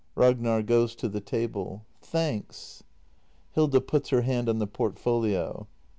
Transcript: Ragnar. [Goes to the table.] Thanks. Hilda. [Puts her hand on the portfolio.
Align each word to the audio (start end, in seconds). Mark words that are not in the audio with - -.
Ragnar. 0.15 0.63
[Goes 0.63 0.95
to 0.95 1.07
the 1.07 1.21
table.] 1.21 1.85
Thanks. 2.01 2.81
Hilda. 3.51 3.81
[Puts 3.81 4.09
her 4.09 4.21
hand 4.23 4.49
on 4.49 4.57
the 4.57 4.65
portfolio. 4.65 5.67